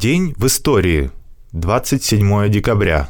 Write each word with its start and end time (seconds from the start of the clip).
День 0.00 0.32
в 0.36 0.46
истории. 0.46 1.10
27 1.50 2.48
декабря. 2.50 3.08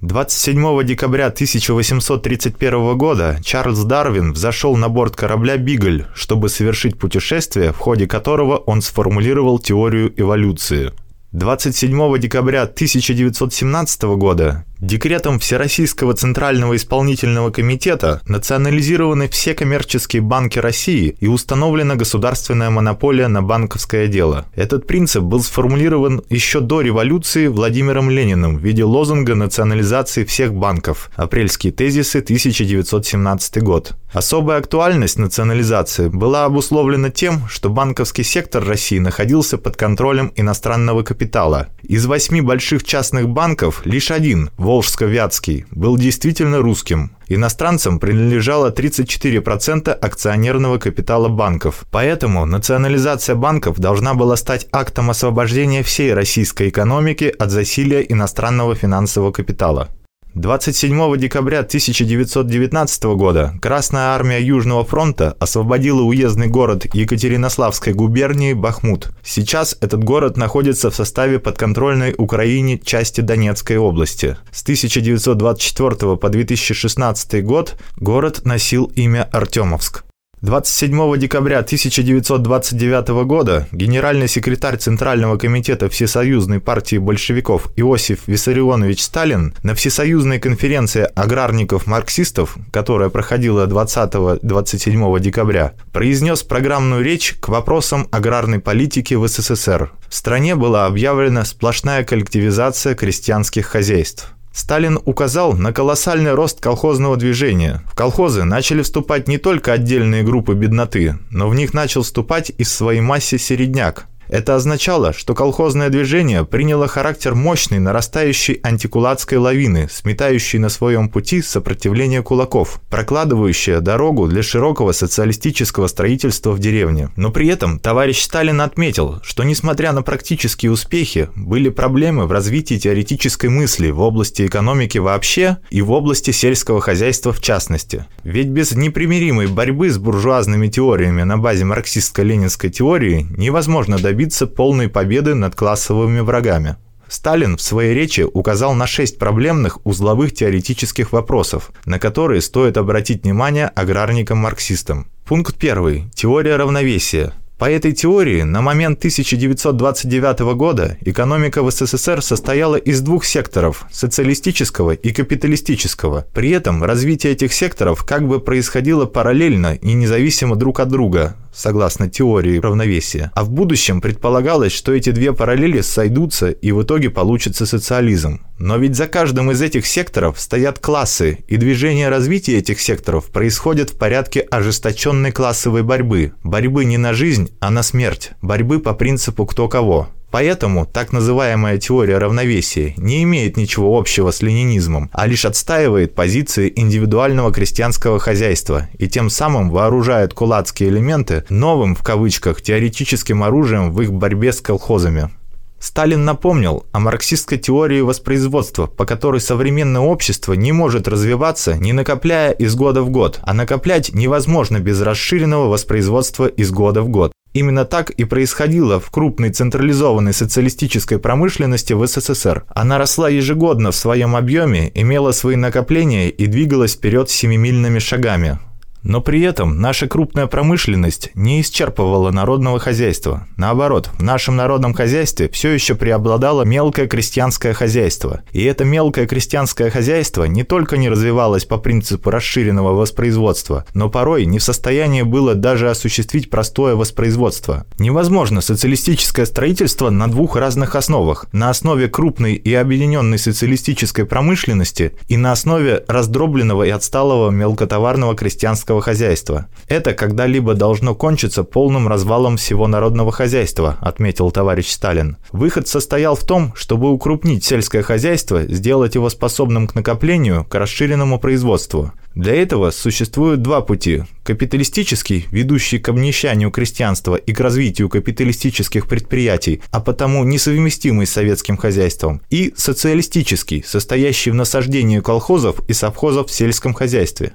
27 0.00 0.82
декабря 0.82 1.26
1831 1.26 2.98
года 2.98 3.38
Чарльз 3.44 3.84
Дарвин 3.84 4.32
взошел 4.32 4.76
на 4.76 4.88
борт 4.88 5.14
корабля 5.14 5.56
«Бигль», 5.56 6.06
чтобы 6.16 6.48
совершить 6.48 6.98
путешествие, 6.98 7.72
в 7.72 7.78
ходе 7.78 8.08
которого 8.08 8.56
он 8.56 8.82
сформулировал 8.82 9.60
теорию 9.60 10.12
эволюции. 10.20 10.90
27 11.30 12.18
декабря 12.18 12.62
1917 12.62 14.02
года 14.16 14.64
Декретом 14.80 15.38
Всероссийского 15.38 16.12
Центрального 16.12 16.76
Исполнительного 16.76 17.50
Комитета 17.50 18.20
национализированы 18.26 19.26
все 19.26 19.54
коммерческие 19.54 20.20
банки 20.20 20.58
России 20.58 21.16
и 21.18 21.28
установлена 21.28 21.94
государственная 21.94 22.68
монополия 22.68 23.28
на 23.28 23.40
банковское 23.40 24.06
дело. 24.06 24.44
Этот 24.54 24.86
принцип 24.86 25.22
был 25.22 25.42
сформулирован 25.42 26.22
еще 26.28 26.60
до 26.60 26.82
революции 26.82 27.46
Владимиром 27.46 28.10
Лениным 28.10 28.58
в 28.58 28.60
виде 28.60 28.84
лозунга 28.84 29.34
национализации 29.34 30.24
всех 30.24 30.52
банков. 30.52 31.10
Апрельские 31.16 31.72
тезисы 31.72 32.18
1917 32.18 33.62
год. 33.62 33.94
Особая 34.12 34.58
актуальность 34.58 35.18
национализации 35.18 36.08
была 36.08 36.44
обусловлена 36.44 37.08
тем, 37.08 37.48
что 37.48 37.70
банковский 37.70 38.24
сектор 38.24 38.62
России 38.62 38.98
находился 38.98 39.56
под 39.56 39.76
контролем 39.76 40.32
иностранного 40.36 41.02
капитала. 41.02 41.68
Из 41.82 42.04
восьми 42.04 42.42
больших 42.42 42.84
частных 42.84 43.28
банков 43.28 43.80
лишь 43.86 44.10
один– 44.10 44.50
Волжско-Вятский, 44.66 45.64
был 45.70 45.96
действительно 45.96 46.58
русским. 46.58 47.12
Иностранцам 47.28 48.00
принадлежало 48.00 48.72
34% 48.72 49.90
акционерного 49.92 50.78
капитала 50.78 51.28
банков. 51.28 51.84
Поэтому 51.92 52.44
национализация 52.46 53.36
банков 53.36 53.78
должна 53.78 54.14
была 54.14 54.34
стать 54.36 54.66
актом 54.72 55.10
освобождения 55.10 55.84
всей 55.84 56.12
российской 56.12 56.68
экономики 56.68 57.32
от 57.38 57.50
засилия 57.52 58.00
иностранного 58.00 58.74
финансового 58.74 59.30
капитала. 59.30 59.88
27 60.36 61.16
декабря 61.16 61.60
1919 61.60 63.04
года 63.16 63.54
Красная 63.62 64.08
армия 64.08 64.38
Южного 64.38 64.84
фронта 64.84 65.34
освободила 65.40 66.02
уездный 66.02 66.48
город 66.48 66.84
Екатеринославской 66.92 67.94
губернии 67.94 68.52
Бахмут. 68.52 69.12
Сейчас 69.24 69.78
этот 69.80 70.04
город 70.04 70.36
находится 70.36 70.90
в 70.90 70.94
составе 70.94 71.38
подконтрольной 71.38 72.14
Украине 72.18 72.78
части 72.78 73.22
Донецкой 73.22 73.78
области. 73.78 74.36
С 74.52 74.62
1924 74.62 76.16
по 76.18 76.28
2016 76.28 77.42
год 77.42 77.76
город 77.96 78.42
носил 78.44 78.92
имя 78.94 79.26
Артемовск. 79.32 80.04
27 80.42 81.16
декабря 81.16 81.60
1929 81.60 83.08
года 83.24 83.66
генеральный 83.72 84.28
секретарь 84.28 84.76
Центрального 84.76 85.38
комитета 85.38 85.88
Всесоюзной 85.88 86.60
партии 86.60 86.98
большевиков 86.98 87.68
Иосиф 87.76 88.28
Виссарионович 88.28 89.02
Сталин 89.02 89.54
на 89.62 89.74
Всесоюзной 89.74 90.38
конференции 90.38 91.08
аграрников-марксистов, 91.14 92.58
которая 92.70 93.08
проходила 93.08 93.66
20-27 93.66 95.20
декабря, 95.20 95.72
произнес 95.94 96.42
программную 96.42 97.02
речь 97.02 97.32
к 97.40 97.48
вопросам 97.48 98.06
аграрной 98.10 98.58
политики 98.58 99.14
в 99.14 99.26
СССР. 99.26 99.90
В 100.06 100.14
стране 100.14 100.54
была 100.54 100.84
объявлена 100.84 101.46
сплошная 101.46 102.04
коллективизация 102.04 102.94
крестьянских 102.94 103.64
хозяйств. 103.64 104.35
Сталин 104.56 104.98
указал 105.04 105.52
на 105.52 105.74
колоссальный 105.74 106.32
рост 106.32 106.60
колхозного 106.60 107.18
движения. 107.18 107.82
В 107.92 107.94
колхозы 107.94 108.44
начали 108.44 108.80
вступать 108.80 109.28
не 109.28 109.36
только 109.36 109.74
отдельные 109.74 110.22
группы 110.22 110.54
бедноты, 110.54 111.18
но 111.30 111.50
в 111.50 111.54
них 111.54 111.74
начал 111.74 112.02
вступать 112.02 112.50
и 112.56 112.64
в 112.64 112.68
своей 112.68 113.02
массе 113.02 113.36
середняк, 113.36 114.06
это 114.28 114.56
означало, 114.56 115.12
что 115.12 115.34
колхозное 115.34 115.88
движение 115.88 116.44
приняло 116.44 116.88
характер 116.88 117.34
мощной 117.34 117.78
нарастающей 117.78 118.60
антикулацкой 118.62 119.38
лавины, 119.38 119.88
сметающей 119.90 120.58
на 120.58 120.68
своем 120.68 121.08
пути 121.08 121.42
сопротивление 121.42 122.22
кулаков, 122.22 122.80
прокладывающая 122.90 123.80
дорогу 123.80 124.26
для 124.26 124.42
широкого 124.42 124.92
социалистического 124.92 125.86
строительства 125.86 126.52
в 126.52 126.58
деревне. 126.58 127.10
Но 127.16 127.30
при 127.30 127.48
этом 127.48 127.78
товарищ 127.78 128.22
Сталин 128.22 128.60
отметил, 128.60 129.20
что 129.22 129.44
несмотря 129.44 129.92
на 129.92 130.02
практические 130.02 130.72
успехи, 130.72 131.28
были 131.36 131.68
проблемы 131.68 132.26
в 132.26 132.32
развитии 132.32 132.76
теоретической 132.76 133.50
мысли 133.50 133.90
в 133.90 134.00
области 134.00 134.46
экономики 134.46 134.98
вообще 134.98 135.58
и 135.70 135.82
в 135.82 135.92
области 135.92 136.32
сельского 136.32 136.80
хозяйства 136.80 137.32
в 137.32 137.40
частности. 137.40 138.06
Ведь 138.24 138.48
без 138.48 138.72
непримиримой 138.72 139.46
борьбы 139.46 139.90
с 139.90 139.98
буржуазными 139.98 140.68
теориями 140.68 141.22
на 141.22 141.38
базе 141.38 141.64
марксистско-ленинской 141.64 142.70
теории 142.70 143.26
невозможно 143.36 143.98
добиться 143.98 144.15
добиться 144.16 144.46
полной 144.46 144.88
победы 144.88 145.34
над 145.34 145.54
классовыми 145.54 146.20
врагами. 146.20 146.76
Сталин 147.06 147.58
в 147.58 147.60
своей 147.60 147.92
речи 147.92 148.22
указал 148.22 148.72
на 148.72 148.86
шесть 148.86 149.18
проблемных 149.18 149.84
узловых 149.84 150.32
теоретических 150.32 151.12
вопросов, 151.12 151.70
на 151.84 151.98
которые 151.98 152.40
стоит 152.40 152.78
обратить 152.78 153.24
внимание 153.24 153.66
аграрникам-марксистам. 153.66 155.06
Пункт 155.26 155.56
первый. 155.58 156.04
Теория 156.14 156.56
равновесия. 156.56 157.34
По 157.58 157.70
этой 157.70 157.92
теории 157.92 158.42
на 158.42 158.60
момент 158.60 158.98
1929 158.98 160.40
года 160.56 160.96
экономика 161.02 161.62
в 161.62 161.70
СССР 161.70 162.22
состояла 162.22 162.76
из 162.76 163.00
двух 163.00 163.24
секторов– 163.24 163.86
социалистического 163.90 164.92
и 164.92 165.10
капиталистического. 165.10 166.26
При 166.34 166.50
этом 166.50 166.84
развитие 166.84 167.32
этих 167.32 167.54
секторов 167.54 168.04
как 168.04 168.26
бы 168.26 168.40
происходило 168.40 169.06
параллельно 169.06 169.74
и 169.74 169.94
независимо 169.94 170.56
друг 170.56 170.80
от 170.80 170.88
друга, 170.88 171.36
согласно 171.56 172.08
теории 172.08 172.58
равновесия. 172.58 173.32
А 173.34 173.44
в 173.44 173.50
будущем 173.50 174.00
предполагалось, 174.00 174.72
что 174.72 174.92
эти 174.92 175.10
две 175.10 175.32
параллели 175.32 175.80
сойдутся 175.80 176.50
и 176.50 176.72
в 176.72 176.82
итоге 176.82 177.10
получится 177.10 177.66
социализм. 177.66 178.40
Но 178.58 178.76
ведь 178.76 178.96
за 178.96 179.06
каждым 179.06 179.50
из 179.50 179.62
этих 179.62 179.86
секторов 179.86 180.40
стоят 180.40 180.78
классы, 180.78 181.44
и 181.48 181.56
движение 181.56 182.08
развития 182.08 182.58
этих 182.58 182.80
секторов 182.80 183.26
происходит 183.26 183.90
в 183.90 183.98
порядке 183.98 184.40
ожесточенной 184.40 185.32
классовой 185.32 185.82
борьбы. 185.82 186.32
Борьбы 186.42 186.84
не 186.84 186.98
на 186.98 187.12
жизнь, 187.12 187.50
а 187.60 187.70
на 187.70 187.82
смерть. 187.82 188.30
Борьбы 188.42 188.78
по 188.78 188.94
принципу 188.94 189.46
кто 189.46 189.68
кого. 189.68 190.08
Поэтому 190.36 190.84
так 190.84 191.14
называемая 191.14 191.78
теория 191.78 192.18
равновесия 192.18 192.92
не 192.98 193.22
имеет 193.22 193.56
ничего 193.56 193.98
общего 193.98 194.30
с 194.30 194.42
ленинизмом, 194.42 195.08
а 195.14 195.26
лишь 195.26 195.46
отстаивает 195.46 196.14
позиции 196.14 196.70
индивидуального 196.76 197.50
крестьянского 197.54 198.18
хозяйства 198.18 198.86
и 198.98 199.08
тем 199.08 199.30
самым 199.30 199.70
вооружает 199.70 200.34
кулацкие 200.34 200.90
элементы 200.90 201.44
новым 201.48 201.94
в 201.94 202.02
кавычках 202.02 202.60
теоретическим 202.60 203.44
оружием 203.44 203.90
в 203.90 204.02
их 204.02 204.12
борьбе 204.12 204.52
с 204.52 204.60
колхозами. 204.60 205.30
Сталин 205.78 206.26
напомнил 206.26 206.84
о 206.92 206.98
марксистской 206.98 207.56
теории 207.56 208.02
воспроизводства, 208.02 208.86
по 208.86 209.06
которой 209.06 209.40
современное 209.40 210.02
общество 210.02 210.52
не 210.52 210.72
может 210.72 211.08
развиваться, 211.08 211.78
не 211.78 211.94
накопляя 211.94 212.50
из 212.50 212.74
года 212.74 213.00
в 213.00 213.08
год, 213.08 213.40
а 213.42 213.54
накоплять 213.54 214.12
невозможно 214.12 214.80
без 214.80 215.00
расширенного 215.00 215.68
воспроизводства 215.68 216.46
из 216.46 216.70
года 216.70 217.00
в 217.00 217.08
год. 217.08 217.32
Именно 217.56 217.86
так 217.86 218.10
и 218.10 218.24
происходило 218.24 219.00
в 219.00 219.08
крупной 219.08 219.48
централизованной 219.48 220.34
социалистической 220.34 221.18
промышленности 221.18 221.94
в 221.94 222.06
СССР. 222.06 222.66
Она 222.68 222.98
росла 222.98 223.30
ежегодно 223.30 223.92
в 223.92 223.96
своем 223.96 224.36
объеме, 224.36 224.92
имела 224.94 225.32
свои 225.32 225.56
накопления 225.56 226.28
и 226.28 226.48
двигалась 226.48 226.96
вперед 226.96 227.30
семимильными 227.30 227.98
шагами. 227.98 228.58
Но 229.06 229.20
при 229.20 229.40
этом 229.42 229.80
наша 229.80 230.08
крупная 230.08 230.48
промышленность 230.48 231.30
не 231.34 231.60
исчерпывала 231.60 232.32
народного 232.32 232.80
хозяйства. 232.80 233.46
Наоборот, 233.56 234.10
в 234.18 234.22
нашем 234.24 234.56
народном 234.56 234.94
хозяйстве 234.94 235.48
все 235.48 235.70
еще 235.70 235.94
преобладало 235.94 236.64
мелкое 236.64 237.06
крестьянское 237.06 237.72
хозяйство. 237.72 238.42
И 238.50 238.64
это 238.64 238.84
мелкое 238.84 239.28
крестьянское 239.28 239.90
хозяйство 239.90 240.42
не 240.44 240.64
только 240.64 240.96
не 240.96 241.08
развивалось 241.08 241.64
по 241.64 241.78
принципу 241.78 242.30
расширенного 242.30 242.94
воспроизводства, 242.94 243.84
но 243.94 244.10
порой 244.10 244.44
не 244.44 244.58
в 244.58 244.64
состоянии 244.64 245.22
было 245.22 245.54
даже 245.54 245.88
осуществить 245.88 246.50
простое 246.50 246.96
воспроизводство. 246.96 247.86
Невозможно 248.00 248.60
социалистическое 248.60 249.46
строительство 249.46 250.10
на 250.10 250.26
двух 250.26 250.56
разных 250.56 250.96
основах. 250.96 251.46
На 251.52 251.70
основе 251.70 252.08
крупной 252.08 252.54
и 252.54 252.74
объединенной 252.74 253.38
социалистической 253.38 254.26
промышленности 254.26 255.12
и 255.28 255.36
на 255.36 255.52
основе 255.52 256.02
раздробленного 256.08 256.82
и 256.82 256.90
отсталого 256.90 257.50
мелкотоварного 257.50 258.34
крестьянского 258.34 258.95
сельского 258.96 259.00
хозяйства. 259.00 259.66
Это 259.88 260.12
когда-либо 260.12 260.74
должно 260.74 261.14
кончиться 261.14 261.64
полным 261.64 262.08
развалом 262.08 262.56
всего 262.56 262.88
народного 262.88 263.32
хозяйства, 263.32 263.96
отметил 264.00 264.50
товарищ 264.50 264.88
Сталин. 264.88 265.36
Выход 265.52 265.88
состоял 265.88 266.34
в 266.34 266.44
том, 266.44 266.72
чтобы 266.74 267.10
укрупнить 267.10 267.64
сельское 267.64 268.02
хозяйство, 268.02 268.62
сделать 268.62 269.14
его 269.14 269.30
способным 269.30 269.86
к 269.86 269.94
накоплению, 269.94 270.64
к 270.64 270.74
расширенному 270.78 271.38
производству. 271.38 272.12
Для 272.36 272.54
этого 272.54 272.90
существуют 272.90 273.62
два 273.62 273.80
пути. 273.80 274.24
Капиталистический, 274.44 275.46
ведущий 275.50 275.98
к 275.98 276.10
обнищанию 276.10 276.70
крестьянства 276.70 277.36
и 277.36 277.52
к 277.52 277.60
развитию 277.60 278.08
капиталистических 278.08 279.08
предприятий, 279.08 279.80
а 279.90 280.00
потому 280.00 280.44
несовместимый 280.44 281.26
с 281.26 281.32
советским 281.32 281.78
хозяйством, 281.78 282.40
и 282.50 282.74
социалистический, 282.76 283.82
состоящий 283.82 284.50
в 284.50 284.54
насаждении 284.54 285.20
колхозов 285.20 285.80
и 285.88 285.94
совхозов 285.94 286.48
в 286.48 286.52
сельском 286.52 286.92
хозяйстве. 286.92 287.52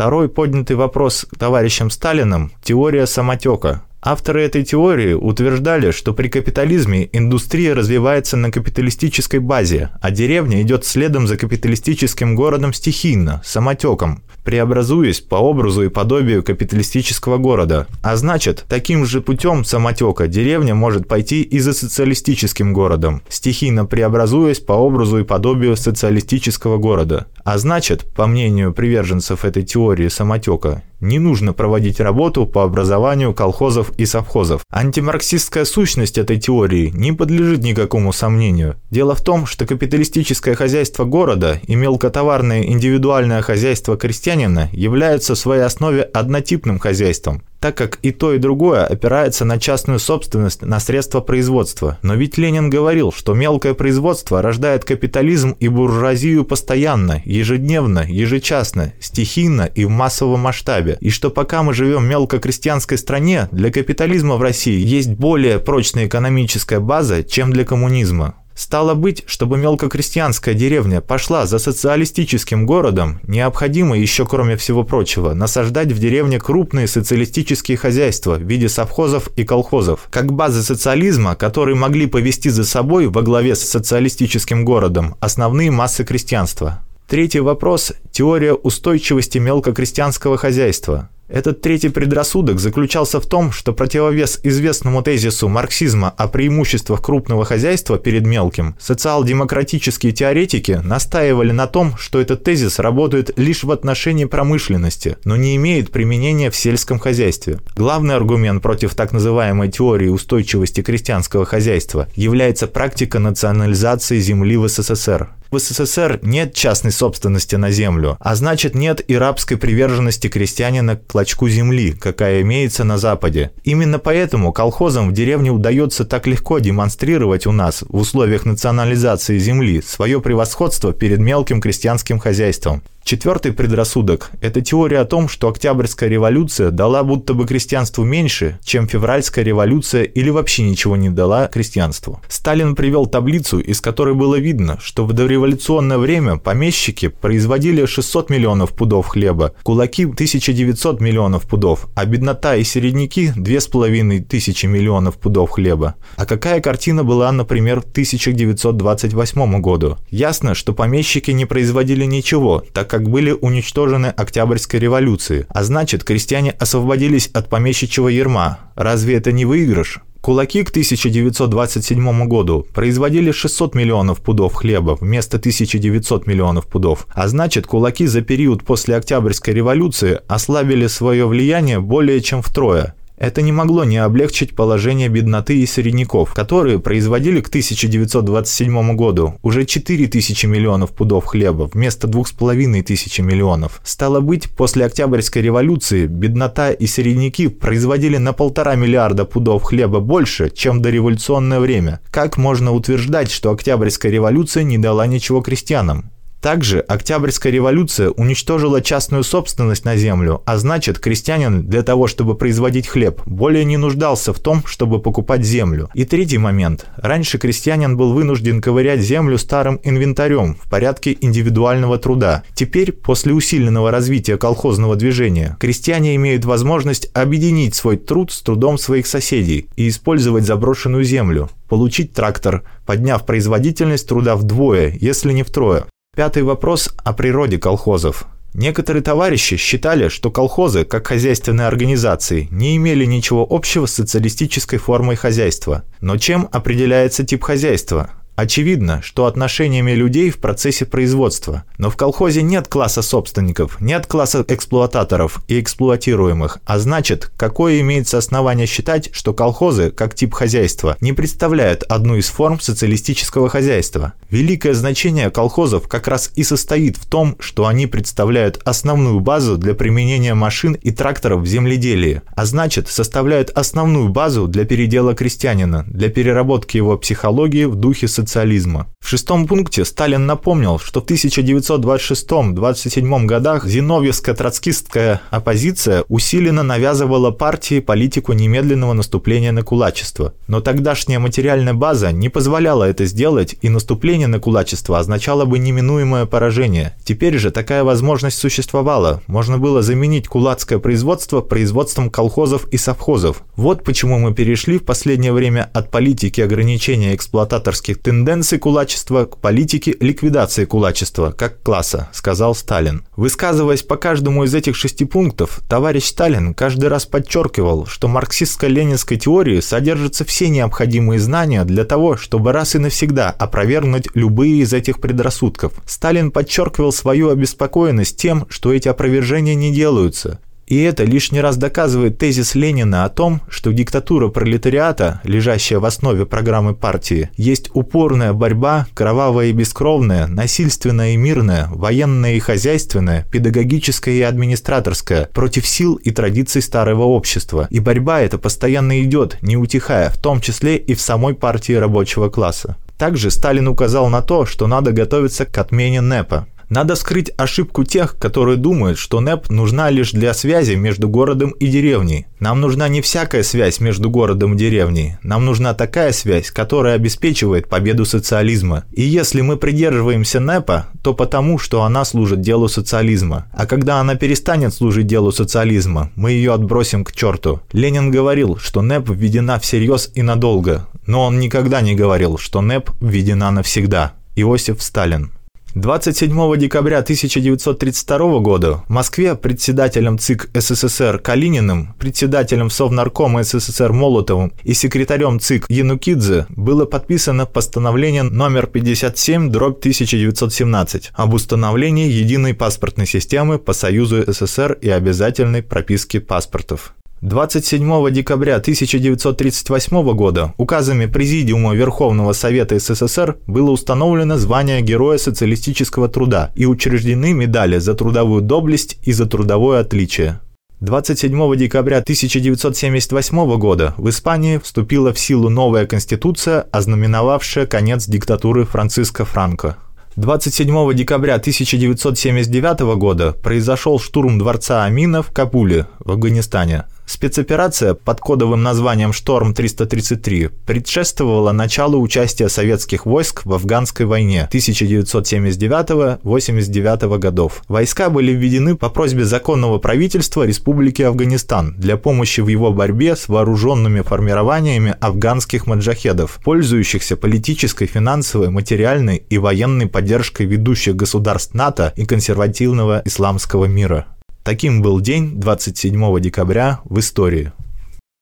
Второй 0.00 0.30
поднятый 0.30 0.76
вопрос 0.76 1.26
товарищем 1.38 1.90
Сталиным– 1.90 2.52
теория 2.62 3.04
самотека. 3.04 3.82
Авторы 4.00 4.44
этой 4.44 4.64
теории 4.64 5.12
утверждали, 5.12 5.90
что 5.90 6.14
при 6.14 6.28
капитализме 6.28 7.10
индустрия 7.12 7.74
развивается 7.74 8.38
на 8.38 8.50
капиталистической 8.50 9.40
базе, 9.40 9.90
а 10.00 10.10
деревня 10.10 10.62
идет 10.62 10.86
следом 10.86 11.26
за 11.26 11.36
капиталистическим 11.36 12.34
городом 12.34 12.72
стихийно, 12.72 13.42
самотеком, 13.44 14.22
преобразуясь 14.44 15.20
по 15.20 15.36
образу 15.36 15.82
и 15.82 15.88
подобию 15.88 16.42
капиталистического 16.42 17.38
города. 17.38 17.86
А 18.02 18.16
значит, 18.16 18.64
таким 18.68 19.06
же 19.06 19.20
путем 19.20 19.64
самотека 19.64 20.26
деревня 20.26 20.74
может 20.74 21.08
пойти 21.08 21.42
и 21.42 21.58
за 21.58 21.72
социалистическим 21.72 22.72
городом, 22.72 23.22
стихийно 23.28 23.84
преобразуясь 23.84 24.60
по 24.60 24.72
образу 24.72 25.18
и 25.18 25.24
подобию 25.24 25.76
социалистического 25.76 26.78
города. 26.78 27.26
А 27.44 27.58
значит, 27.58 28.06
по 28.14 28.26
мнению 28.26 28.72
приверженцев 28.72 29.44
этой 29.44 29.62
теории 29.62 30.08
самотека, 30.08 30.82
не 31.00 31.18
нужно 31.18 31.52
проводить 31.52 31.98
работу 31.98 32.46
по 32.46 32.62
образованию 32.62 33.32
колхозов 33.32 33.90
и 33.96 34.04
совхозов. 34.04 34.62
Антимарксистская 34.70 35.64
сущность 35.64 36.18
этой 36.18 36.38
теории 36.38 36.92
не 36.94 37.12
подлежит 37.12 37.62
никакому 37.62 38.12
сомнению. 38.12 38.76
Дело 38.90 39.14
в 39.14 39.22
том, 39.22 39.46
что 39.46 39.66
капиталистическое 39.66 40.54
хозяйство 40.54 41.04
города 41.04 41.60
и 41.66 41.74
мелкотоварное 41.74 42.64
индивидуальное 42.64 43.40
хозяйство 43.42 43.96
крестьянина 44.40 44.68
являются 44.72 45.34
в 45.34 45.38
своей 45.38 45.62
основе 45.62 46.02
однотипным 46.02 46.78
хозяйством 46.78 47.42
так 47.60 47.76
как 47.76 47.98
и 48.00 48.10
то, 48.10 48.32
и 48.32 48.38
другое 48.38 48.86
опирается 48.86 49.44
на 49.44 49.58
частную 49.58 49.98
собственность 49.98 50.62
на 50.62 50.80
средства 50.80 51.20
производства. 51.20 51.98
Но 52.00 52.14
ведь 52.14 52.38
Ленин 52.38 52.70
говорил, 52.70 53.12
что 53.12 53.34
мелкое 53.34 53.74
производство 53.74 54.40
рождает 54.40 54.86
капитализм 54.86 55.54
и 55.60 55.68
буржуазию 55.68 56.46
постоянно, 56.46 57.20
ежедневно, 57.26 58.06
ежечасно, 58.08 58.94
стихийно 58.98 59.68
и 59.74 59.84
в 59.84 59.90
массовом 59.90 60.40
масштабе. 60.40 60.96
И 61.02 61.10
что 61.10 61.28
пока 61.28 61.62
мы 61.62 61.74
живем 61.74 62.06
в 62.06 62.08
мелкокрестьянской 62.08 62.96
стране, 62.96 63.46
для 63.52 63.70
капитализма 63.70 64.36
в 64.36 64.42
России 64.42 64.82
есть 64.82 65.10
более 65.10 65.58
прочная 65.58 66.06
экономическая 66.06 66.80
база, 66.80 67.22
чем 67.22 67.52
для 67.52 67.66
коммунизма. 67.66 68.36
Стало 68.60 68.92
быть, 68.92 69.22
чтобы 69.24 69.56
мелкокрестьянская 69.56 70.52
деревня 70.52 71.00
пошла 71.00 71.46
за 71.46 71.58
социалистическим 71.58 72.66
городом, 72.66 73.18
необходимо 73.26 73.96
еще, 73.98 74.26
кроме 74.26 74.58
всего 74.58 74.84
прочего, 74.84 75.32
насаждать 75.32 75.92
в 75.92 75.98
деревне 75.98 76.38
крупные 76.38 76.86
социалистические 76.86 77.78
хозяйства 77.78 78.34
в 78.34 78.42
виде 78.42 78.68
совхозов 78.68 79.30
и 79.34 79.44
колхозов, 79.44 80.08
как 80.10 80.34
базы 80.34 80.62
социализма, 80.62 81.36
которые 81.36 81.74
могли 81.74 82.04
повести 82.04 82.50
за 82.50 82.64
собой 82.64 83.06
во 83.06 83.22
главе 83.22 83.56
с 83.56 83.60
социалистическим 83.60 84.66
городом 84.66 85.16
основные 85.20 85.70
массы 85.70 86.04
крестьянства. 86.04 86.84
Третий 87.08 87.40
вопрос– 87.40 87.94
теория 88.12 88.52
устойчивости 88.52 89.38
мелкокрестьянского 89.38 90.36
хозяйства. 90.36 91.08
Этот 91.30 91.60
третий 91.60 91.90
предрассудок 91.90 92.58
заключался 92.58 93.20
в 93.20 93.26
том, 93.26 93.52
что 93.52 93.72
противовес 93.72 94.40
известному 94.42 95.02
тезису 95.02 95.48
марксизма 95.48 96.12
о 96.16 96.26
преимуществах 96.26 97.02
крупного 97.02 97.44
хозяйства 97.44 97.98
перед 97.98 98.26
мелким, 98.26 98.76
социал-демократические 98.80 100.12
теоретики 100.12 100.80
настаивали 100.82 101.52
на 101.52 101.68
том, 101.68 101.96
что 101.96 102.20
этот 102.20 102.42
тезис 102.42 102.80
работает 102.80 103.38
лишь 103.38 103.62
в 103.62 103.70
отношении 103.70 104.24
промышленности, 104.24 105.18
но 105.24 105.36
не 105.36 105.54
имеет 105.56 105.92
применения 105.92 106.50
в 106.50 106.56
сельском 106.56 106.98
хозяйстве. 106.98 107.60
Главный 107.76 108.16
аргумент 108.16 108.60
против 108.60 108.94
так 108.94 109.12
называемой 109.12 109.70
теории 109.70 110.08
устойчивости 110.08 110.82
крестьянского 110.82 111.44
хозяйства 111.44 112.08
является 112.16 112.66
практика 112.66 113.20
национализации 113.20 114.18
земли 114.18 114.56
в 114.56 114.68
СССР. 114.68 115.30
В 115.50 115.58
СССР 115.58 116.20
нет 116.22 116.54
частной 116.54 116.92
собственности 116.92 117.56
на 117.56 117.72
землю, 117.72 118.16
а 118.20 118.36
значит 118.36 118.76
нет 118.76 119.02
и 119.08 119.16
рабской 119.16 119.56
приверженности 119.56 120.28
крестьянина 120.28 120.94
к 120.94 121.08
клочку 121.08 121.48
земли, 121.48 121.90
какая 121.90 122.42
имеется 122.42 122.84
на 122.84 122.98
Западе. 122.98 123.50
Именно 123.64 123.98
поэтому 123.98 124.52
колхозам 124.52 125.08
в 125.08 125.12
деревне 125.12 125.50
удается 125.50 126.04
так 126.04 126.28
легко 126.28 126.60
демонстрировать 126.60 127.48
у 127.48 127.52
нас 127.52 127.82
в 127.82 127.96
условиях 127.96 128.44
национализации 128.44 129.38
земли 129.38 129.82
свое 129.82 130.20
превосходство 130.20 130.92
перед 130.92 131.18
мелким 131.18 131.60
крестьянским 131.60 132.20
хозяйством. 132.20 132.84
Четвертый 133.02 133.52
предрассудок– 133.52 134.30
это 134.40 134.60
теория 134.60 134.98
о 134.98 135.04
том, 135.04 135.28
что 135.28 135.48
Октябрьская 135.48 136.08
революция 136.08 136.70
дала 136.70 137.02
будто 137.02 137.34
бы 137.34 137.46
крестьянству 137.46 138.04
меньше, 138.04 138.58
чем 138.62 138.86
Февральская 138.86 139.44
революция 139.44 140.04
или 140.04 140.30
вообще 140.30 140.62
ничего 140.62 140.96
не 140.96 141.08
дала 141.08 141.48
крестьянству. 141.48 142.20
Сталин 142.28 142.76
привел 142.76 143.06
таблицу, 143.06 143.58
из 143.58 143.80
которой 143.80 144.14
было 144.14 144.36
видно, 144.36 144.78
что 144.80 145.06
в 145.06 145.12
дореволюционное 145.12 145.98
время 145.98 146.36
помещики 146.36 147.08
производили 147.08 147.86
600 147.86 148.30
миллионов 148.30 148.74
пудов 148.76 149.08
хлеба, 149.08 149.54
кулаки– 149.62 150.04
1900 150.04 151.00
миллионов 151.00 151.48
пудов, 151.48 151.88
а 151.94 152.04
беднота 152.04 152.56
и 152.56 152.64
середняки– 152.64 153.32
2500 153.34 154.64
миллионов 154.64 155.16
пудов 155.16 155.50
хлеба. 155.50 155.94
А 156.16 156.26
какая 156.26 156.60
картина 156.60 157.02
была, 157.02 157.32
например, 157.32 157.80
в 157.80 157.90
1928 157.90 159.60
году? 159.60 159.96
Ясно, 160.10 160.54
что 160.54 160.74
помещики 160.74 161.30
не 161.32 161.46
производили 161.46 162.04
ничего, 162.04 162.62
так 162.72 162.89
как 162.90 163.08
были 163.08 163.30
уничтожены 163.30 164.06
Октябрьской 164.08 164.80
революцией, 164.80 165.44
а 165.48 165.62
значит, 165.62 166.02
крестьяне 166.02 166.50
освободились 166.50 167.28
от 167.28 167.48
помещичьего 167.48 168.08
ерма. 168.08 168.58
Разве 168.74 169.14
это 169.14 169.30
не 169.30 169.44
выигрыш? 169.44 170.00
Кулаки 170.20 170.64
к 170.64 170.70
1927 170.70 172.26
году 172.26 172.66
производили 172.74 173.30
600 173.30 173.76
миллионов 173.76 174.20
пудов 174.20 174.54
хлеба 174.54 174.98
вместо 175.00 175.36
1900 175.36 176.26
миллионов 176.26 176.66
пудов, 176.66 177.06
а 177.14 177.28
значит 177.28 177.66
кулаки 177.66 178.06
за 178.06 178.22
период 178.22 178.64
после 178.64 178.96
Октябрьской 178.96 179.54
революции 179.54 180.18
ослабили 180.26 180.88
свое 180.88 181.26
влияние 181.26 181.78
более 181.78 182.20
чем 182.20 182.42
втрое. 182.42 182.94
Это 183.20 183.42
не 183.42 183.52
могло 183.52 183.84
не 183.84 183.98
облегчить 183.98 184.56
положение 184.56 185.10
бедноты 185.10 185.58
и 185.58 185.66
середняков, 185.66 186.32
которые 186.32 186.78
производили 186.78 187.42
к 187.42 187.48
1927 187.48 188.96
году 188.96 189.34
уже 189.42 189.66
4 189.66 190.06
тысячи 190.06 190.46
миллионов 190.46 190.92
пудов 190.92 191.26
хлеба 191.26 191.68
вместо 191.70 192.08
2,5 192.08 192.82
тысячи 192.82 193.20
миллионов. 193.20 193.82
Стало 193.84 194.20
быть, 194.20 194.48
после 194.48 194.86
Октябрьской 194.86 195.42
революции 195.42 196.06
беднота 196.06 196.70
и 196.70 196.86
середняки 196.86 197.48
производили 197.48 198.16
на 198.16 198.32
полтора 198.32 198.74
миллиарда 198.74 199.26
пудов 199.26 199.64
хлеба 199.64 200.00
больше, 200.00 200.48
чем 200.48 200.80
до 200.80 200.88
революционное 200.88 201.60
время. 201.60 202.00
Как 202.10 202.38
можно 202.38 202.72
утверждать, 202.72 203.30
что 203.30 203.50
Октябрьская 203.50 204.10
революция 204.10 204.62
не 204.62 204.78
дала 204.78 205.06
ничего 205.06 205.42
крестьянам? 205.42 206.10
Также 206.40 206.80
Октябрьская 206.80 207.52
революция 207.52 208.10
уничтожила 208.10 208.80
частную 208.80 209.24
собственность 209.24 209.84
на 209.84 209.96
землю, 209.96 210.42
а 210.46 210.56
значит, 210.56 210.98
крестьянин 210.98 211.66
для 211.66 211.82
того, 211.82 212.06
чтобы 212.06 212.34
производить 212.34 212.86
хлеб, 212.88 213.20
более 213.26 213.64
не 213.64 213.76
нуждался 213.76 214.32
в 214.32 214.38
том, 214.38 214.64
чтобы 214.64 215.00
покупать 215.02 215.44
землю. 215.44 215.90
И 215.92 216.04
третий 216.04 216.38
момент. 216.38 216.86
Раньше 216.96 217.36
крестьянин 217.36 217.96
был 217.96 218.14
вынужден 218.14 218.62
ковырять 218.62 219.00
землю 219.00 219.36
старым 219.36 219.80
инвентарем 219.82 220.54
в 220.54 220.70
порядке 220.70 221.16
индивидуального 221.20 221.98
труда. 221.98 222.42
Теперь, 222.54 222.92
после 222.92 223.34
усиленного 223.34 223.90
развития 223.90 224.38
колхозного 224.38 224.96
движения, 224.96 225.58
крестьяне 225.60 226.16
имеют 226.16 226.46
возможность 226.46 227.10
объединить 227.12 227.74
свой 227.74 227.98
труд 227.98 228.32
с 228.32 228.40
трудом 228.40 228.78
своих 228.78 229.06
соседей 229.06 229.68
и 229.76 229.88
использовать 229.88 230.44
заброшенную 230.44 231.04
землю, 231.04 231.50
получить 231.68 232.14
трактор, 232.14 232.62
подняв 232.86 233.26
производительность 233.26 234.08
труда 234.08 234.36
вдвое, 234.36 234.96
если 234.98 235.32
не 235.32 235.42
втрое. 235.42 235.84
Пятый 236.16 236.42
вопрос 236.42 236.92
о 237.04 237.12
природе 237.12 237.58
колхозов. 237.58 238.26
Некоторые 238.52 239.00
товарищи 239.00 239.56
считали, 239.56 240.08
что 240.08 240.32
колхозы, 240.32 240.84
как 240.84 241.06
хозяйственные 241.06 241.68
организации, 241.68 242.48
не 242.50 242.76
имели 242.76 243.04
ничего 243.04 243.46
общего 243.48 243.86
с 243.86 243.94
социалистической 243.94 244.80
формой 244.80 245.14
хозяйства. 245.14 245.84
Но 246.00 246.16
чем 246.16 246.48
определяется 246.50 247.24
тип 247.24 247.44
хозяйства? 247.44 248.10
Очевидно, 248.40 249.02
что 249.02 249.26
отношениями 249.26 249.90
людей 249.90 250.30
в 250.30 250.38
процессе 250.38 250.86
производства. 250.86 251.64
Но 251.76 251.90
в 251.90 251.96
колхозе 251.98 252.40
нет 252.40 252.68
класса 252.68 253.02
собственников, 253.02 253.78
нет 253.82 254.06
класса 254.06 254.46
эксплуататоров 254.48 255.42
и 255.46 255.60
эксплуатируемых, 255.60 256.56
а 256.64 256.78
значит, 256.78 257.30
какое 257.36 257.80
имеется 257.80 258.16
основание 258.16 258.66
считать, 258.66 259.10
что 259.12 259.34
колхозы, 259.34 259.90
как 259.90 260.14
тип 260.14 260.32
хозяйства, 260.32 260.96
не 261.02 261.12
представляют 261.12 261.82
одну 261.82 262.16
из 262.16 262.28
форм 262.28 262.58
социалистического 262.58 263.50
хозяйства. 263.50 264.14
Великое 264.30 264.72
значение 264.72 265.30
колхозов 265.30 265.86
как 265.86 266.08
раз 266.08 266.30
и 266.34 266.42
состоит 266.42 266.96
в 266.96 267.04
том, 267.04 267.36
что 267.40 267.66
они 267.66 267.86
представляют 267.86 268.62
основную 268.64 269.20
базу 269.20 269.58
для 269.58 269.74
применения 269.74 270.32
машин 270.32 270.78
и 270.80 270.92
тракторов 270.92 271.42
в 271.42 271.46
земледелии, 271.46 272.22
а 272.34 272.46
значит, 272.46 272.88
составляют 272.88 273.50
основную 273.50 274.08
базу 274.08 274.48
для 274.48 274.64
передела 274.64 275.14
крестьянина, 275.14 275.84
для 275.86 276.08
переработки 276.08 276.78
его 276.78 276.96
психологии 276.96 277.64
в 277.66 277.74
духе 277.74 278.08
социализма 278.08 278.29
социализма. 278.30 278.86
В 279.00 279.08
шестом 279.08 279.48
пункте 279.48 279.84
Сталин 279.84 280.24
напомнил, 280.26 280.78
что 280.78 281.00
в 281.00 281.06
1926-27 281.06 283.24
годах 283.24 283.66
зиновьевско-троцкистская 283.66 285.18
оппозиция 285.30 286.04
усиленно 286.08 286.62
навязывала 286.62 287.32
партии 287.32 287.80
политику 287.80 288.34
немедленного 288.34 288.92
наступления 288.92 289.50
на 289.52 289.64
кулачество. 289.64 290.34
Но 290.46 290.60
тогдашняя 290.60 291.18
материальная 291.18 291.74
база 291.74 292.12
не 292.12 292.28
позволяла 292.28 292.84
это 292.84 293.04
сделать, 293.06 293.56
и 293.62 293.68
наступление 293.68 294.28
на 294.28 294.38
кулачество 294.38 295.00
означало 295.00 295.44
бы 295.44 295.58
неминуемое 295.58 296.26
поражение. 296.26 296.94
Теперь 297.02 297.36
же 297.38 297.50
такая 297.50 297.82
возможность 297.82 298.38
существовала. 298.38 299.22
Можно 299.26 299.58
было 299.58 299.82
заменить 299.82 300.28
кулацкое 300.28 300.78
производство 300.78 301.40
производством 301.40 302.10
колхозов 302.10 302.68
и 302.70 302.76
совхозов. 302.76 303.42
Вот 303.56 303.82
почему 303.82 304.18
мы 304.18 304.34
перешли 304.34 304.78
в 304.78 304.84
последнее 304.84 305.32
время 305.32 305.68
от 305.74 305.90
политики 305.90 306.40
ограничения 306.40 307.16
эксплуататорских 307.16 307.98
тенденций 307.98 308.19
кулачества 308.24 308.58
кулачества 308.58 309.24
к 309.24 309.38
политике 309.38 309.96
ликвидации 310.00 310.64
кулачества 310.64 311.30
как 311.30 311.62
класса, 311.62 312.08
сказал 312.12 312.54
Сталин. 312.54 313.04
Высказываясь 313.16 313.82
по 313.82 313.96
каждому 313.96 314.44
из 314.44 314.54
этих 314.54 314.76
шести 314.76 315.04
пунктов, 315.04 315.60
товарищ 315.68 316.04
Сталин 316.04 316.54
каждый 316.54 316.88
раз 316.88 317.06
подчеркивал, 317.06 317.86
что 317.86 318.08
марксистско-ленинской 318.08 319.16
теории 319.16 319.60
содержатся 319.60 320.24
все 320.24 320.48
необходимые 320.48 321.18
знания 321.20 321.64
для 321.64 321.84
того, 321.84 322.16
чтобы 322.16 322.52
раз 322.52 322.74
и 322.74 322.78
навсегда 322.78 323.30
опровергнуть 323.30 324.08
любые 324.14 324.62
из 324.62 324.72
этих 324.72 325.00
предрассудков. 325.00 325.72
Сталин 325.86 326.30
подчеркивал 326.30 326.92
свою 326.92 327.30
обеспокоенность 327.30 328.16
тем, 328.16 328.46
что 328.48 328.72
эти 328.72 328.88
опровержения 328.88 329.54
не 329.54 329.72
делаются. 329.72 330.40
И 330.70 330.80
это 330.82 331.02
лишний 331.02 331.40
раз 331.40 331.56
доказывает 331.56 332.18
тезис 332.18 332.54
Ленина 332.54 333.04
о 333.04 333.08
том, 333.08 333.40
что 333.48 333.72
диктатура 333.72 334.28
пролетариата, 334.28 335.20
лежащая 335.24 335.80
в 335.80 335.84
основе 335.84 336.26
программы 336.26 336.76
партии, 336.76 337.28
есть 337.36 337.70
упорная 337.74 338.32
борьба, 338.32 338.86
кровавая 338.94 339.48
и 339.48 339.52
бескровная, 339.52 340.28
насильственная 340.28 341.14
и 341.14 341.16
мирная, 341.16 341.66
военная 341.72 342.34
и 342.34 342.38
хозяйственная, 342.38 343.26
педагогическая 343.32 344.14
и 344.14 344.20
администраторская, 344.20 345.28
против 345.34 345.66
сил 345.66 345.96
и 345.96 346.12
традиций 346.12 346.62
старого 346.62 347.02
общества. 347.02 347.66
И 347.70 347.80
борьба 347.80 348.20
эта 348.20 348.38
постоянно 348.38 349.02
идет, 349.02 349.38
не 349.42 349.56
утихая, 349.56 350.10
в 350.10 350.18
том 350.18 350.40
числе 350.40 350.76
и 350.76 350.94
в 350.94 351.00
самой 351.00 351.34
партии 351.34 351.72
рабочего 351.72 352.28
класса. 352.28 352.76
Также 352.96 353.32
Сталин 353.32 353.66
указал 353.66 354.08
на 354.08 354.22
то, 354.22 354.46
что 354.46 354.68
надо 354.68 354.92
готовиться 354.92 355.46
к 355.46 355.58
отмене 355.58 356.00
НЭПа. 356.00 356.46
Надо 356.70 356.94
скрыть 356.94 357.32
ошибку 357.36 357.82
тех, 357.82 358.16
которые 358.16 358.56
думают, 358.56 358.96
что 358.96 359.18
НЭП 359.18 359.50
нужна 359.50 359.90
лишь 359.90 360.12
для 360.12 360.32
связи 360.32 360.74
между 360.74 361.08
городом 361.08 361.50
и 361.50 361.66
деревней. 361.66 362.26
Нам 362.38 362.60
нужна 362.60 362.86
не 362.86 363.02
всякая 363.02 363.42
связь 363.42 363.80
между 363.80 364.08
городом 364.08 364.54
и 364.54 364.56
деревней. 364.56 365.16
Нам 365.24 365.44
нужна 365.44 365.74
такая 365.74 366.12
связь, 366.12 366.52
которая 366.52 366.94
обеспечивает 366.94 367.68
победу 367.68 368.04
социализма. 368.04 368.84
И 368.92 369.02
если 369.02 369.40
мы 369.40 369.56
придерживаемся 369.56 370.38
НЭПа, 370.38 370.86
то 371.02 371.12
потому, 371.12 371.58
что 371.58 371.82
она 371.82 372.04
служит 372.04 372.40
делу 372.40 372.68
социализма. 372.68 373.46
А 373.52 373.66
когда 373.66 373.98
она 373.98 374.14
перестанет 374.14 374.72
служить 374.72 375.08
делу 375.08 375.32
социализма, 375.32 376.12
мы 376.14 376.30
ее 376.30 376.54
отбросим 376.54 377.04
к 377.04 377.10
черту. 377.10 377.62
Ленин 377.72 378.12
говорил, 378.12 378.58
что 378.58 378.80
НЭП 378.80 379.10
введена 379.10 379.58
всерьез 379.58 380.12
и 380.14 380.22
надолго. 380.22 380.86
Но 381.04 381.26
он 381.26 381.40
никогда 381.40 381.80
не 381.80 381.96
говорил, 381.96 382.38
что 382.38 382.60
НЭП 382.60 382.90
введена 383.00 383.50
навсегда. 383.50 384.12
Иосиф 384.36 384.80
Сталин 384.80 385.32
27 385.74 386.56
декабря 386.56 386.98
1932 386.98 388.38
года 388.40 388.82
в 388.88 388.90
Москве 388.90 389.36
председателем 389.36 390.18
ЦИК 390.18 390.50
СССР 390.52 391.20
Калининым, 391.20 391.94
председателем 391.96 392.70
Совнаркома 392.70 393.44
СССР 393.44 393.92
Молотовым 393.92 394.52
и 394.64 394.74
секретарем 394.74 395.38
ЦИК 395.38 395.66
Янукидзе 395.68 396.46
было 396.48 396.86
подписано 396.86 397.46
постановление 397.46 398.24
номер 398.24 398.66
57 398.66 399.50
дробь 399.50 399.78
1917 399.78 401.12
об 401.14 401.34
установлении 401.34 402.10
единой 402.10 402.54
паспортной 402.54 403.06
системы 403.06 403.60
по 403.60 403.72
Союзу 403.72 404.24
СССР 404.26 404.76
и 404.80 404.90
обязательной 404.90 405.62
прописке 405.62 406.18
паспортов. 406.20 406.94
27 407.22 408.10
декабря 408.10 408.56
1938 408.56 410.12
года 410.14 410.54
указами 410.56 411.04
Президиума 411.04 411.74
Верховного 411.74 412.32
Совета 412.32 412.78
СССР 412.78 413.36
было 413.46 413.72
установлено 413.72 414.38
звание 414.38 414.80
Героя 414.80 415.18
социалистического 415.18 416.08
труда 416.08 416.50
и 416.54 416.64
учреждены 416.64 417.34
медали 417.34 417.76
за 417.76 417.92
трудовую 417.92 418.40
доблесть 418.40 418.98
и 419.02 419.12
за 419.12 419.26
трудовое 419.26 419.80
отличие. 419.80 420.40
27 420.80 421.56
декабря 421.56 421.98
1978 421.98 423.58
года 423.58 423.92
в 423.98 424.08
Испании 424.08 424.56
вступила 424.56 425.12
в 425.12 425.18
силу 425.18 425.50
новая 425.50 425.84
конституция, 425.84 426.62
ознаменовавшая 426.72 427.66
конец 427.66 428.06
диктатуры 428.06 428.64
Франциско 428.64 429.26
Франко. 429.26 429.76
27 430.16 430.94
декабря 430.94 431.34
1979 431.34 432.80
года 432.96 433.32
произошел 433.32 434.00
штурм 434.00 434.38
дворца 434.38 434.84
Амина 434.84 435.22
в 435.22 435.30
Кабуле, 435.32 435.86
в 435.98 436.12
Афганистане. 436.12 436.84
Спецоперация 437.10 437.94
под 437.94 438.20
кодовым 438.20 438.62
названием 438.62 439.12
«Шторм-333» 439.12 440.52
предшествовала 440.64 441.50
началу 441.50 442.00
участия 442.00 442.48
советских 442.48 443.04
войск 443.04 443.44
в 443.44 443.52
афганской 443.52 444.06
войне 444.06 444.48
1979-89 444.52 447.18
годов. 447.18 447.64
Войска 447.66 448.10
были 448.10 448.30
введены 448.30 448.76
по 448.76 448.90
просьбе 448.90 449.24
законного 449.24 449.78
правительства 449.78 450.46
Республики 450.46 451.02
Афганистан 451.02 451.74
для 451.76 451.96
помощи 451.96 452.42
в 452.42 452.46
его 452.46 452.72
борьбе 452.72 453.16
с 453.16 453.28
вооруженными 453.28 454.02
формированиями 454.02 454.94
афганских 455.00 455.66
маджахедов, 455.66 456.38
пользующихся 456.44 457.16
политической, 457.16 457.86
финансовой, 457.86 458.50
материальной 458.50 459.24
и 459.28 459.36
военной 459.36 459.88
поддержкой 459.88 460.46
ведущих 460.46 460.94
государств 460.94 461.54
НАТО 461.54 461.92
и 461.96 462.04
консервативного 462.04 463.02
исламского 463.04 463.64
мира. 463.64 464.06
Таким 464.42 464.80
был 464.80 465.00
день 465.00 465.38
27 465.38 466.20
декабря 466.20 466.80
в 466.84 466.98
истории. 466.98 467.52